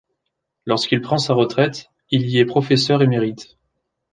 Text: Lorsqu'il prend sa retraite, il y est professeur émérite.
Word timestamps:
Lorsqu'il 0.65 0.99
prend 0.99 1.19
sa 1.19 1.35
retraite, 1.35 1.91
il 2.09 2.27
y 2.27 2.39
est 2.39 2.45
professeur 2.45 3.03
émérite. 3.03 3.59